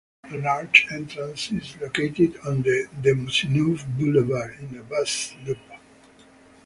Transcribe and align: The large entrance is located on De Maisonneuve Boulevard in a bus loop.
The 0.31 0.39
large 0.39 0.87
entrance 0.91 1.51
is 1.51 1.77
located 1.79 2.35
on 2.47 2.63
De 2.63 2.87
Maisonneuve 3.13 3.85
Boulevard 3.95 4.57
in 4.59 4.75
a 4.79 4.81
bus 4.81 5.35
loop. 5.45 5.59